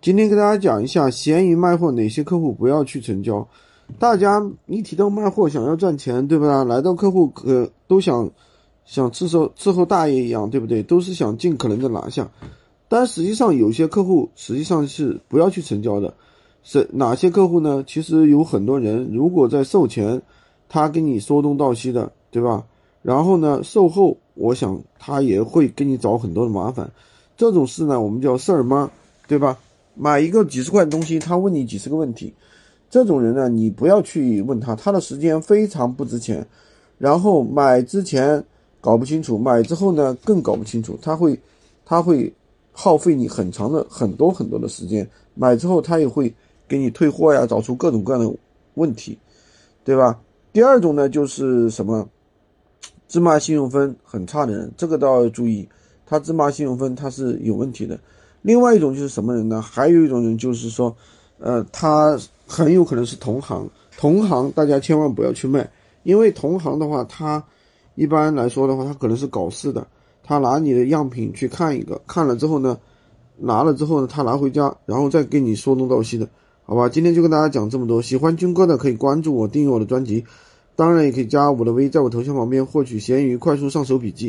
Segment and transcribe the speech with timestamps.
[0.00, 3.46] 今天跟大家讲一下闲鱼卖货哪些客户不要去成交。
[3.98, 6.64] 大家一提到卖货，想要赚钱，对不对？
[6.66, 8.30] 来到客户可都想
[8.84, 10.84] 想伺候伺候大爷一样，对不对？
[10.84, 12.30] 都是想尽可能的拿下。
[12.88, 16.14] 但实际上有些客户实际上是不要去成交的。
[16.62, 17.82] 是哪些客户呢？
[17.84, 20.22] 其实有很多人，如果在售前
[20.68, 22.64] 他跟你说东道西的，对吧？
[23.02, 26.88] 然后呢，售后我想他也会给你找很多的麻烦。
[27.36, 28.88] 这种事呢，我们叫事儿妈，
[29.26, 29.58] 对吧？
[29.98, 32.32] 买一个几十块的东西，他问你几十个问题，
[32.88, 36.46] 这种人呢，你不要去问他，他的时间非常不值钱。
[36.98, 38.42] 然后买之前
[38.80, 41.38] 搞不清楚，买之后呢更搞不清楚，他会
[41.84, 42.32] 他会
[42.72, 45.08] 耗费你很长的很多很多的时间。
[45.34, 46.32] 买之后他也会
[46.68, 48.32] 给你退货呀，找出各种各样的
[48.74, 49.18] 问题，
[49.84, 50.20] 对吧？
[50.52, 52.08] 第二种呢就是什么
[53.08, 55.68] 芝麻信用分很差的人，这个都要注意，
[56.06, 57.98] 他芝麻信用分他是有问题的。
[58.42, 59.60] 另外一种就是什么人呢？
[59.60, 60.94] 还有一种人就是说，
[61.38, 65.68] 呃，他很有可能是同行，同行大家千万不要去卖，
[66.04, 67.42] 因为同行的话，他
[67.94, 69.86] 一般来说的话，他可能是搞事的，
[70.22, 72.78] 他拿你的样品去看一个，看了之后呢，
[73.36, 76.28] 拿了之后呢，他拿回家，然后再跟你说东道西的，
[76.64, 76.88] 好吧？
[76.88, 80.24] 今天就跟大家讲这么多，喜欢军哥的可以关注我，订阅我的专辑，
[80.76, 84.26] 当然也可以加我的微，在我头像旁边获取闲鱼快速上手笔记。